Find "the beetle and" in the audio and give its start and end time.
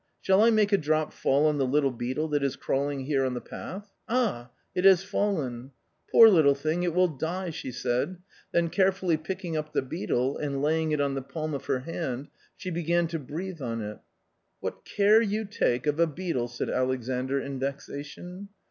9.73-10.59